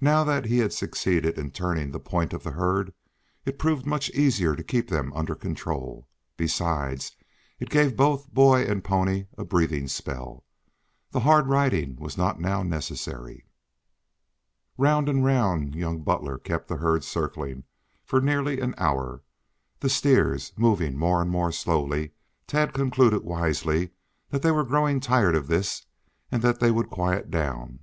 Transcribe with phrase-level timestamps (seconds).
[0.00, 2.94] Now that he had succeeded in turning the point of the herd,
[3.44, 6.08] it proved much easier to keep them under control.
[6.38, 7.14] Besides,
[7.60, 10.46] it gave both boy and pony a breathing spell.
[11.10, 13.44] The hard riding was not now necessary.
[14.78, 17.64] Round and round young Butler kept the herd circling
[18.02, 19.22] for nearly an hour.
[19.80, 22.12] The steers, moving more and more slowly,
[22.46, 23.90] Tad concluded wisely
[24.30, 25.84] that they were growing tired of this
[26.32, 27.80] and that they would quiet down.